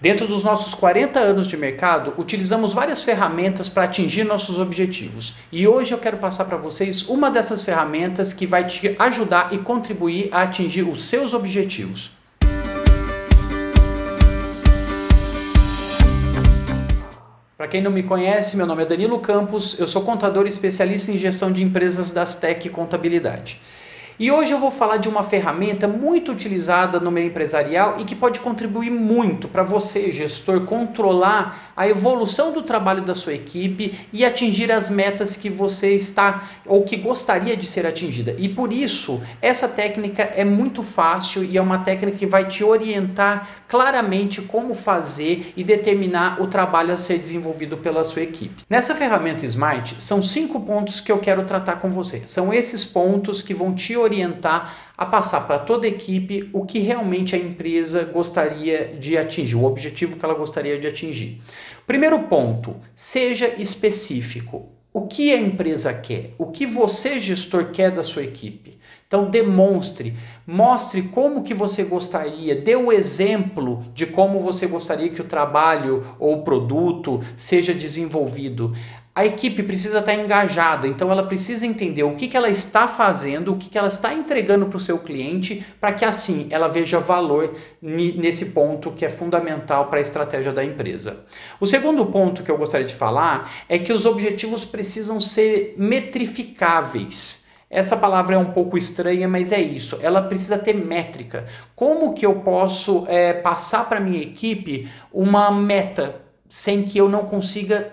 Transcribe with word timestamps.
Dentro 0.00 0.28
dos 0.28 0.44
nossos 0.44 0.74
40 0.74 1.18
anos 1.18 1.48
de 1.48 1.56
mercado, 1.56 2.14
utilizamos 2.16 2.72
várias 2.72 3.02
ferramentas 3.02 3.68
para 3.68 3.82
atingir 3.82 4.22
nossos 4.22 4.56
objetivos. 4.56 5.34
E 5.50 5.66
hoje 5.66 5.90
eu 5.90 5.98
quero 5.98 6.18
passar 6.18 6.44
para 6.44 6.56
vocês 6.56 7.08
uma 7.08 7.28
dessas 7.28 7.62
ferramentas 7.62 8.32
que 8.32 8.46
vai 8.46 8.64
te 8.64 8.94
ajudar 8.96 9.52
e 9.52 9.58
contribuir 9.58 10.28
a 10.30 10.42
atingir 10.42 10.84
os 10.84 11.04
seus 11.04 11.34
objetivos. 11.34 12.12
Para 17.56 17.66
quem 17.66 17.82
não 17.82 17.90
me 17.90 18.04
conhece, 18.04 18.56
meu 18.56 18.66
nome 18.66 18.84
é 18.84 18.86
Danilo 18.86 19.18
Campos, 19.18 19.80
eu 19.80 19.88
sou 19.88 20.02
contador 20.02 20.46
especialista 20.46 21.10
em 21.10 21.18
gestão 21.18 21.50
de 21.50 21.60
empresas 21.60 22.12
das 22.12 22.36
Tech 22.36 22.68
Contabilidade. 22.68 23.60
E 24.20 24.32
hoje 24.32 24.50
eu 24.50 24.58
vou 24.58 24.72
falar 24.72 24.96
de 24.96 25.08
uma 25.08 25.22
ferramenta 25.22 25.86
muito 25.86 26.32
utilizada 26.32 26.98
no 26.98 27.08
meio 27.08 27.28
empresarial 27.28 28.00
e 28.00 28.04
que 28.04 28.16
pode 28.16 28.40
contribuir 28.40 28.90
muito 28.90 29.46
para 29.46 29.62
você, 29.62 30.10
gestor, 30.10 30.62
controlar 30.62 31.72
a 31.76 31.86
evolução 31.86 32.52
do 32.52 32.62
trabalho 32.62 33.02
da 33.02 33.14
sua 33.14 33.34
equipe 33.34 33.96
e 34.12 34.24
atingir 34.24 34.72
as 34.72 34.90
metas 34.90 35.36
que 35.36 35.48
você 35.48 35.94
está 35.94 36.48
ou 36.66 36.82
que 36.82 36.96
gostaria 36.96 37.56
de 37.56 37.64
ser 37.64 37.86
atingida. 37.86 38.34
E 38.36 38.48
por 38.48 38.72
isso, 38.72 39.22
essa 39.40 39.68
técnica 39.68 40.24
é 40.34 40.44
muito 40.44 40.82
fácil 40.82 41.44
e 41.44 41.56
é 41.56 41.62
uma 41.62 41.78
técnica 41.78 42.18
que 42.18 42.26
vai 42.26 42.44
te 42.46 42.64
orientar 42.64 43.48
claramente 43.68 44.42
como 44.42 44.74
fazer 44.74 45.52
e 45.56 45.62
determinar 45.62 46.42
o 46.42 46.48
trabalho 46.48 46.92
a 46.92 46.96
ser 46.96 47.18
desenvolvido 47.18 47.76
pela 47.76 48.02
sua 48.02 48.22
equipe. 48.22 48.64
Nessa 48.68 48.96
ferramenta 48.96 49.46
Smart, 49.46 50.02
são 50.02 50.20
cinco 50.20 50.60
pontos 50.62 50.98
que 50.98 51.12
eu 51.12 51.18
quero 51.18 51.44
tratar 51.44 51.76
com 51.76 51.90
você. 51.90 52.22
São 52.26 52.52
esses 52.52 52.84
pontos 52.84 53.42
que 53.42 53.54
vão 53.54 53.72
te 53.72 53.96
orientar 53.96 54.07
orientar 54.08 54.92
a 54.96 55.06
passar 55.06 55.46
para 55.46 55.58
toda 55.58 55.86
a 55.86 55.90
equipe 55.90 56.48
o 56.52 56.64
que 56.64 56.80
realmente 56.80 57.36
a 57.36 57.38
empresa 57.38 58.04
gostaria 58.04 58.96
de 58.98 59.16
atingir, 59.16 59.54
o 59.54 59.64
objetivo 59.64 60.16
que 60.16 60.24
ela 60.24 60.34
gostaria 60.34 60.78
de 60.78 60.88
atingir. 60.88 61.40
Primeiro 61.86 62.24
ponto, 62.24 62.76
seja 62.94 63.48
específico. 63.58 64.68
O 64.92 65.06
que 65.06 65.32
a 65.32 65.40
empresa 65.40 65.92
quer? 65.94 66.32
O 66.38 66.46
que 66.46 66.66
você, 66.66 67.20
gestor, 67.20 67.66
quer 67.70 67.90
da 67.90 68.02
sua 68.02 68.24
equipe? 68.24 68.78
Então 69.06 69.30
demonstre, 69.30 70.14
mostre 70.46 71.02
como 71.02 71.42
que 71.42 71.54
você 71.54 71.84
gostaria, 71.84 72.54
dê 72.54 72.76
o 72.76 72.92
exemplo 72.92 73.84
de 73.94 74.04
como 74.04 74.38
você 74.38 74.66
gostaria 74.66 75.08
que 75.08 75.20
o 75.20 75.24
trabalho 75.24 76.04
ou 76.18 76.34
o 76.34 76.42
produto 76.42 77.22
seja 77.34 77.72
desenvolvido 77.72 78.74
a 79.18 79.26
equipe 79.26 79.64
precisa 79.64 79.98
estar 79.98 80.14
engajada, 80.14 80.86
então 80.86 81.10
ela 81.10 81.24
precisa 81.24 81.66
entender 81.66 82.04
o 82.04 82.14
que, 82.14 82.28
que 82.28 82.36
ela 82.36 82.48
está 82.48 82.86
fazendo, 82.86 83.52
o 83.52 83.56
que, 83.56 83.68
que 83.68 83.76
ela 83.76 83.88
está 83.88 84.14
entregando 84.14 84.66
para 84.66 84.76
o 84.76 84.80
seu 84.80 84.96
cliente, 84.96 85.66
para 85.80 85.92
que 85.92 86.04
assim 86.04 86.46
ela 86.52 86.68
veja 86.68 87.00
valor 87.00 87.52
nesse 87.82 88.52
ponto 88.52 88.92
que 88.92 89.04
é 89.04 89.08
fundamental 89.08 89.86
para 89.86 89.98
a 89.98 90.02
estratégia 90.02 90.52
da 90.52 90.64
empresa. 90.64 91.24
O 91.58 91.66
segundo 91.66 92.06
ponto 92.06 92.44
que 92.44 92.50
eu 92.50 92.56
gostaria 92.56 92.86
de 92.86 92.94
falar 92.94 93.50
é 93.68 93.76
que 93.76 93.92
os 93.92 94.06
objetivos 94.06 94.64
precisam 94.64 95.20
ser 95.20 95.74
metrificáveis. 95.76 97.48
Essa 97.68 97.96
palavra 97.96 98.36
é 98.36 98.38
um 98.38 98.52
pouco 98.52 98.78
estranha, 98.78 99.26
mas 99.26 99.50
é 99.50 99.60
isso. 99.60 99.98
Ela 100.00 100.22
precisa 100.22 100.56
ter 100.56 100.74
métrica. 100.74 101.44
Como 101.74 102.14
que 102.14 102.24
eu 102.24 102.36
posso 102.36 103.04
é, 103.08 103.32
passar 103.32 103.88
para 103.88 103.98
minha 103.98 104.22
equipe 104.22 104.88
uma 105.12 105.50
meta 105.50 106.20
sem 106.48 106.84
que 106.84 106.98
eu 106.98 107.08
não 107.08 107.24
consiga 107.24 107.92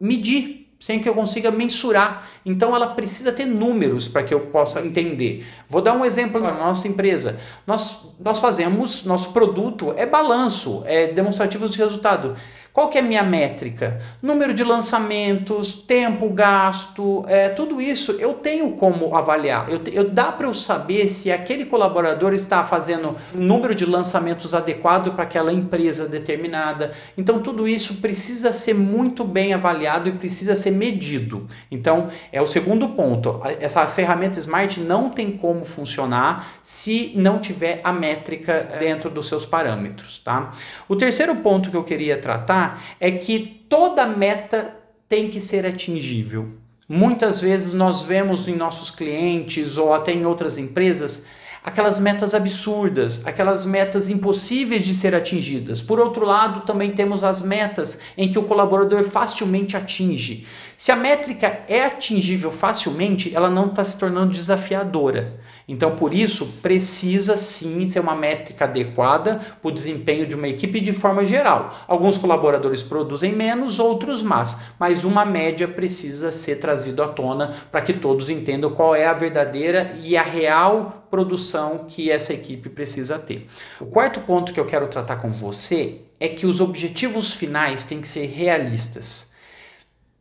medir 0.00 0.61
sem 0.82 0.98
que 0.98 1.08
eu 1.08 1.14
consiga 1.14 1.48
mensurar. 1.48 2.28
Então 2.44 2.74
ela 2.74 2.88
precisa 2.88 3.30
ter 3.30 3.44
números 3.44 4.08
para 4.08 4.24
que 4.24 4.34
eu 4.34 4.40
possa 4.40 4.80
entender. 4.80 5.46
Vou 5.68 5.80
dar 5.80 5.92
um 5.92 6.04
exemplo 6.04 6.40
na 6.40 6.50
nossa 6.50 6.88
empresa. 6.88 7.38
Nós, 7.64 8.12
nós 8.18 8.40
fazemos, 8.40 9.04
nosso 9.04 9.32
produto 9.32 9.94
é 9.96 10.04
balanço, 10.04 10.82
é 10.84 11.06
demonstrativos 11.06 11.70
de 11.70 11.78
resultado. 11.78 12.36
Qual 12.72 12.88
que 12.88 12.96
é 12.96 13.02
a 13.02 13.04
minha 13.04 13.22
métrica? 13.22 14.00
Número 14.22 14.54
de 14.54 14.64
lançamentos, 14.64 15.74
tempo 15.74 16.30
gasto, 16.30 17.22
é, 17.28 17.50
tudo 17.50 17.82
isso 17.82 18.12
eu 18.12 18.32
tenho 18.32 18.72
como 18.72 19.14
avaliar. 19.14 19.68
Eu, 19.68 19.82
eu 19.92 20.08
dá 20.08 20.32
para 20.32 20.46
eu 20.46 20.54
saber 20.54 21.06
se 21.10 21.30
aquele 21.30 21.66
colaborador 21.66 22.32
está 22.32 22.64
fazendo 22.64 23.14
número 23.34 23.74
de 23.74 23.84
lançamentos 23.84 24.54
adequado 24.54 25.12
para 25.12 25.24
aquela 25.24 25.52
empresa 25.52 26.08
determinada. 26.08 26.92
Então 27.16 27.42
tudo 27.42 27.68
isso 27.68 27.96
precisa 27.96 28.54
ser 28.54 28.72
muito 28.72 29.22
bem 29.22 29.52
avaliado 29.52 30.08
e 30.08 30.12
precisa 30.12 30.56
ser 30.56 30.70
medido. 30.70 31.46
Então 31.70 32.08
é 32.32 32.40
o 32.40 32.46
segundo 32.46 32.88
ponto. 32.88 33.38
Essa 33.60 33.86
ferramenta 33.86 34.38
Smart 34.38 34.80
não 34.80 35.10
tem 35.10 35.32
como 35.32 35.62
funcionar 35.62 36.54
se 36.62 37.12
não 37.16 37.38
tiver 37.38 37.82
a 37.84 37.92
métrica 37.92 38.66
dentro 38.80 39.10
dos 39.10 39.28
seus 39.28 39.44
parâmetros, 39.44 40.20
tá? 40.20 40.54
O 40.88 40.96
terceiro 40.96 41.36
ponto 41.36 41.70
que 41.70 41.76
eu 41.76 41.84
queria 41.84 42.16
tratar 42.16 42.61
é 43.00 43.10
que 43.10 43.64
toda 43.68 44.06
meta 44.06 44.76
tem 45.08 45.28
que 45.28 45.40
ser 45.40 45.66
atingível. 45.66 46.48
Muitas 46.88 47.40
vezes 47.40 47.72
nós 47.72 48.02
vemos 48.02 48.48
em 48.48 48.56
nossos 48.56 48.90
clientes 48.90 49.78
ou 49.78 49.92
até 49.92 50.12
em 50.12 50.26
outras 50.26 50.58
empresas 50.58 51.26
aquelas 51.64 52.00
metas 52.00 52.34
absurdas, 52.34 53.26
aquelas 53.26 53.64
metas 53.64 54.08
impossíveis 54.08 54.84
de 54.84 54.94
ser 54.94 55.14
atingidas. 55.14 55.80
Por 55.80 56.00
outro 56.00 56.26
lado, 56.26 56.62
também 56.62 56.90
temos 56.90 57.22
as 57.22 57.40
metas 57.40 58.00
em 58.16 58.30
que 58.30 58.38
o 58.38 58.42
colaborador 58.42 59.04
facilmente 59.04 59.76
atinge. 59.76 60.46
Se 60.76 60.90
a 60.90 60.96
métrica 60.96 61.60
é 61.68 61.84
atingível 61.84 62.50
facilmente, 62.50 63.32
ela 63.34 63.48
não 63.48 63.66
está 63.66 63.84
se 63.84 63.96
tornando 63.96 64.32
desafiadora. 64.32 65.40
Então, 65.68 65.94
por 65.94 66.12
isso, 66.12 66.44
precisa 66.60 67.36
sim 67.36 67.86
ser 67.86 68.00
uma 68.00 68.16
métrica 68.16 68.64
adequada 68.64 69.40
para 69.62 69.68
o 69.68 69.72
desempenho 69.72 70.26
de 70.26 70.34
uma 70.34 70.48
equipe 70.48 70.80
de 70.80 70.92
forma 70.92 71.24
geral. 71.24 71.84
Alguns 71.86 72.18
colaboradores 72.18 72.82
produzem 72.82 73.32
menos, 73.32 73.78
outros 73.78 74.24
mais, 74.24 74.56
mas 74.78 75.04
uma 75.04 75.24
média 75.24 75.68
precisa 75.68 76.32
ser 76.32 76.56
trazida 76.56 77.04
à 77.04 77.08
tona 77.08 77.54
para 77.70 77.82
que 77.82 77.92
todos 77.92 78.28
entendam 78.28 78.72
qual 78.72 78.96
é 78.96 79.06
a 79.06 79.12
verdadeira 79.12 79.96
e 80.02 80.16
a 80.16 80.22
real 80.22 81.01
produção 81.12 81.84
que 81.86 82.10
essa 82.10 82.32
equipe 82.32 82.70
precisa 82.70 83.18
ter. 83.18 83.46
O 83.78 83.84
quarto 83.84 84.18
ponto 84.20 84.50
que 84.50 84.58
eu 84.58 84.64
quero 84.64 84.88
tratar 84.88 85.16
com 85.16 85.30
você 85.30 86.00
é 86.18 86.26
que 86.26 86.46
os 86.46 86.58
objetivos 86.58 87.34
finais 87.34 87.84
têm 87.84 88.00
que 88.00 88.08
ser 88.08 88.28
realistas. 88.28 89.30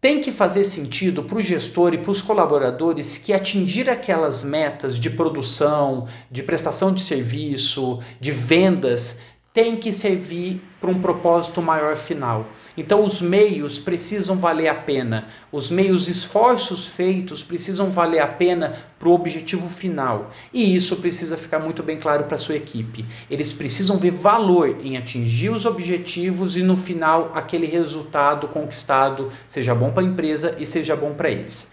Tem 0.00 0.20
que 0.20 0.32
fazer 0.32 0.64
sentido 0.64 1.22
para 1.22 1.38
o 1.38 1.42
gestor 1.42 1.94
e 1.94 1.98
para 1.98 2.10
os 2.10 2.20
colaboradores 2.20 3.16
que 3.16 3.32
atingir 3.32 3.88
aquelas 3.88 4.42
metas 4.42 4.98
de 4.98 5.10
produção, 5.10 6.08
de 6.28 6.42
prestação 6.42 6.92
de 6.92 7.02
serviço, 7.02 8.00
de 8.18 8.32
vendas, 8.32 9.20
tem 9.52 9.76
que 9.76 9.92
servir 9.92 10.62
para 10.80 10.90
um 10.90 11.02
propósito 11.02 11.60
maior 11.60 11.96
final. 11.96 12.46
Então 12.76 13.04
os 13.04 13.20
meios 13.20 13.78
precisam 13.78 14.36
valer 14.36 14.68
a 14.68 14.74
pena, 14.74 15.26
os 15.50 15.70
meios 15.70 16.08
esforços 16.08 16.86
feitos 16.86 17.42
precisam 17.42 17.90
valer 17.90 18.20
a 18.20 18.28
pena 18.28 18.76
para 18.98 19.08
o 19.08 19.12
objetivo 19.12 19.68
final. 19.68 20.30
E 20.52 20.74
isso 20.74 20.96
precisa 20.96 21.36
ficar 21.36 21.58
muito 21.58 21.82
bem 21.82 21.96
claro 21.96 22.24
para 22.24 22.36
a 22.36 22.38
sua 22.38 22.54
equipe. 22.54 23.04
Eles 23.28 23.52
precisam 23.52 23.98
ver 23.98 24.12
valor 24.12 24.78
em 24.84 24.96
atingir 24.96 25.50
os 25.50 25.66
objetivos 25.66 26.56
e 26.56 26.62
no 26.62 26.76
final 26.76 27.32
aquele 27.34 27.66
resultado 27.66 28.46
conquistado 28.48 29.32
seja 29.48 29.74
bom 29.74 29.90
para 29.90 30.04
a 30.04 30.06
empresa 30.06 30.56
e 30.60 30.64
seja 30.64 30.94
bom 30.94 31.12
para 31.12 31.30
eles. 31.30 31.72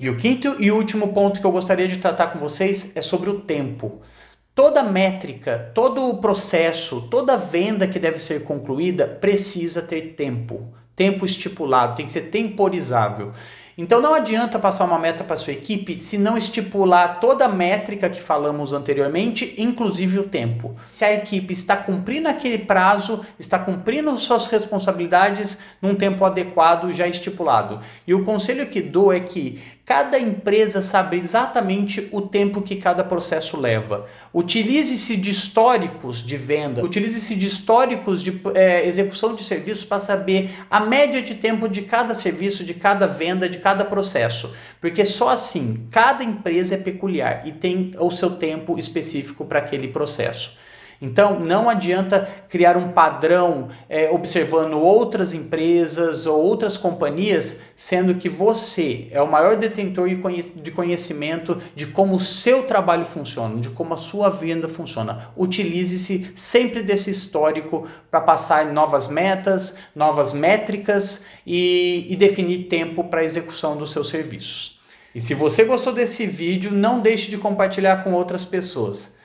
E 0.00 0.08
o 0.08 0.16
quinto 0.16 0.56
e 0.58 0.70
último 0.70 1.12
ponto 1.12 1.40
que 1.40 1.46
eu 1.46 1.52
gostaria 1.52 1.88
de 1.88 1.98
tratar 1.98 2.28
com 2.28 2.38
vocês 2.38 2.96
é 2.96 3.02
sobre 3.02 3.28
o 3.28 3.40
tempo. 3.40 4.00
Toda 4.58 4.82
métrica, 4.82 5.70
todo 5.72 6.08
o 6.08 6.18
processo, 6.18 7.02
toda 7.08 7.36
venda 7.36 7.86
que 7.86 7.96
deve 7.96 8.18
ser 8.18 8.42
concluída 8.42 9.06
precisa 9.06 9.80
ter 9.80 10.14
tempo, 10.16 10.74
tempo 10.96 11.24
estipulado, 11.24 11.94
tem 11.94 12.06
que 12.06 12.12
ser 12.12 12.22
temporizável. 12.22 13.30
Então 13.80 14.00
não 14.02 14.12
adianta 14.12 14.58
passar 14.58 14.84
uma 14.86 14.98
meta 14.98 15.22
para 15.22 15.36
sua 15.36 15.52
equipe 15.52 16.00
se 16.00 16.18
não 16.18 16.36
estipular 16.36 17.20
toda 17.20 17.44
a 17.44 17.48
métrica 17.48 18.10
que 18.10 18.20
falamos 18.20 18.72
anteriormente, 18.72 19.54
inclusive 19.56 20.18
o 20.18 20.24
tempo. 20.24 20.74
Se 20.88 21.04
a 21.04 21.14
equipe 21.14 21.52
está 21.52 21.76
cumprindo 21.76 22.26
aquele 22.26 22.58
prazo, 22.58 23.24
está 23.38 23.56
cumprindo 23.56 24.18
suas 24.18 24.48
responsabilidades 24.48 25.60
num 25.80 25.94
tempo 25.94 26.24
adequado 26.24 26.92
já 26.92 27.06
estipulado. 27.06 27.78
E 28.04 28.12
o 28.12 28.24
conselho 28.24 28.66
que 28.66 28.82
dou 28.82 29.12
é 29.12 29.20
que 29.20 29.62
cada 29.88 30.18
empresa 30.18 30.82
sabe 30.82 31.16
exatamente 31.16 32.10
o 32.12 32.20
tempo 32.20 32.60
que 32.60 32.76
cada 32.76 33.02
processo 33.02 33.58
leva. 33.58 34.06
Utilize-se 34.34 35.16
de 35.16 35.30
históricos 35.30 36.18
de 36.18 36.36
venda, 36.36 36.84
utilize-se 36.84 37.34
de 37.34 37.46
históricos 37.46 38.22
de 38.22 38.38
é, 38.54 38.86
execução 38.86 39.34
de 39.34 39.42
serviços 39.42 39.86
para 39.86 39.98
saber 39.98 40.50
a 40.70 40.78
média 40.78 41.22
de 41.22 41.36
tempo 41.36 41.66
de 41.66 41.80
cada 41.80 42.14
serviço, 42.14 42.64
de 42.64 42.74
cada 42.74 43.06
venda, 43.06 43.48
de 43.48 43.56
cada 43.68 43.84
processo. 43.84 44.54
Porque 44.80 45.04
só 45.04 45.28
assim, 45.28 45.86
cada 45.90 46.24
empresa 46.24 46.76
é 46.76 46.78
peculiar 46.78 47.46
e 47.46 47.52
tem 47.52 47.92
o 47.98 48.10
seu 48.10 48.30
tempo 48.30 48.78
específico 48.78 49.44
para 49.44 49.58
aquele 49.58 49.88
processo. 49.88 50.56
Então, 51.00 51.38
não 51.38 51.70
adianta 51.70 52.28
criar 52.48 52.76
um 52.76 52.88
padrão 52.88 53.68
é, 53.88 54.10
observando 54.10 54.74
outras 54.74 55.32
empresas 55.32 56.26
ou 56.26 56.42
outras 56.42 56.76
companhias, 56.76 57.62
sendo 57.76 58.16
que 58.16 58.28
você 58.28 59.06
é 59.12 59.22
o 59.22 59.30
maior 59.30 59.56
detentor 59.56 60.08
de 60.08 60.70
conhecimento 60.72 61.62
de 61.76 61.86
como 61.86 62.16
o 62.16 62.20
seu 62.20 62.64
trabalho 62.64 63.06
funciona, 63.06 63.60
de 63.60 63.70
como 63.70 63.94
a 63.94 63.98
sua 63.98 64.28
venda 64.28 64.66
funciona. 64.66 65.30
Utilize-se 65.36 66.32
sempre 66.34 66.82
desse 66.82 67.10
histórico 67.10 67.86
para 68.10 68.20
passar 68.20 68.66
novas 68.72 69.08
metas, 69.08 69.78
novas 69.94 70.32
métricas 70.32 71.26
e, 71.46 72.06
e 72.08 72.16
definir 72.16 72.64
tempo 72.64 73.04
para 73.04 73.20
a 73.20 73.24
execução 73.24 73.76
dos 73.76 73.92
seus 73.92 74.08
serviços. 74.08 74.80
E 75.14 75.20
se 75.20 75.32
você 75.32 75.64
gostou 75.64 75.92
desse 75.92 76.26
vídeo, 76.26 76.72
não 76.72 77.00
deixe 77.00 77.30
de 77.30 77.38
compartilhar 77.38 78.02
com 78.02 78.12
outras 78.12 78.44
pessoas. 78.44 79.17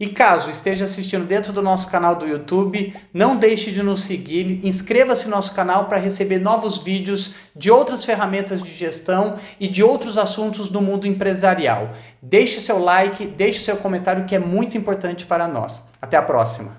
E 0.00 0.08
caso 0.08 0.50
esteja 0.50 0.86
assistindo 0.86 1.26
dentro 1.26 1.52
do 1.52 1.60
nosso 1.60 1.90
canal 1.90 2.16
do 2.16 2.26
YouTube, 2.26 2.96
não 3.12 3.36
deixe 3.36 3.70
de 3.70 3.82
nos 3.82 4.00
seguir, 4.00 4.64
inscreva-se 4.64 5.26
no 5.26 5.32
nosso 5.32 5.54
canal 5.54 5.84
para 5.90 5.98
receber 5.98 6.38
novos 6.38 6.78
vídeos 6.78 7.34
de 7.54 7.70
outras 7.70 8.02
ferramentas 8.02 8.62
de 8.62 8.72
gestão 8.72 9.36
e 9.60 9.68
de 9.68 9.84
outros 9.84 10.16
assuntos 10.16 10.70
do 10.70 10.80
mundo 10.80 11.06
empresarial. 11.06 11.90
Deixe 12.22 12.62
seu 12.62 12.78
like, 12.82 13.26
deixe 13.26 13.62
seu 13.62 13.76
comentário 13.76 14.24
que 14.24 14.34
é 14.34 14.38
muito 14.38 14.74
importante 14.74 15.26
para 15.26 15.46
nós. 15.46 15.90
Até 16.00 16.16
a 16.16 16.22
próxima! 16.22 16.78